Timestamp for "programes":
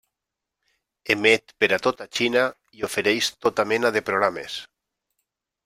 4.11-4.59